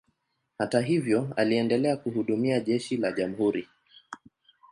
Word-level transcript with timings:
Hata 0.57 0.81
hivyo, 0.81 1.33
aliendelea 1.35 1.97
kuhudumia 1.97 2.59
jeshi 2.59 2.97
la 2.97 3.11
jamhuri. 3.11 3.67